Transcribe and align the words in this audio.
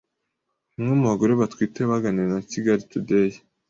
Umwe 0.77 0.93
mu 0.99 1.05
bagore 1.11 1.33
batwite 1.41 1.79
waganiriye 1.89 2.31
na 2.31 2.41
Kigali 2.51 2.83
Today 2.91 3.31